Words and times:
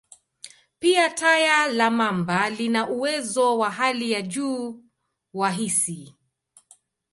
Pia, 0.79 1.09
taya 1.09 1.67
la 1.67 1.89
mamba 1.89 2.49
lina 2.49 2.89
uwezo 2.89 3.57
wa 3.57 3.71
hali 3.71 4.11
ya 4.11 4.21
juu 4.21 4.83
wa 5.33 5.51
hisi. 5.51 6.15